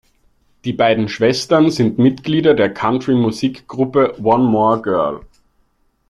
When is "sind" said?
1.69-1.99